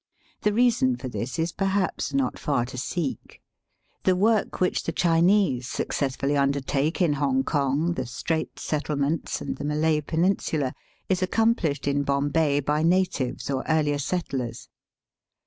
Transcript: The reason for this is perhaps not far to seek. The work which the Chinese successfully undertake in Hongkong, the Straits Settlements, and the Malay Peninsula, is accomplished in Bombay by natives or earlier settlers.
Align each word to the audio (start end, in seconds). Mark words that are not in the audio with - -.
The 0.41 0.51
reason 0.51 0.95
for 0.97 1.07
this 1.09 1.37
is 1.37 1.51
perhaps 1.51 2.11
not 2.11 2.39
far 2.39 2.65
to 2.65 2.75
seek. 2.75 3.39
The 4.03 4.15
work 4.15 4.59
which 4.59 4.81
the 4.81 4.91
Chinese 4.91 5.67
successfully 5.69 6.35
undertake 6.35 7.03
in 7.03 7.13
Hongkong, 7.21 7.93
the 7.93 8.07
Straits 8.07 8.63
Settlements, 8.63 9.41
and 9.41 9.57
the 9.57 9.63
Malay 9.63 10.01
Peninsula, 10.01 10.73
is 11.07 11.21
accomplished 11.21 11.87
in 11.87 12.01
Bombay 12.01 12.61
by 12.61 12.81
natives 12.81 13.47
or 13.51 13.63
earlier 13.69 13.99
settlers. 13.99 14.69